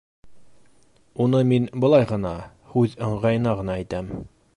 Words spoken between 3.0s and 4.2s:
ыңғайына ғына әйтәм.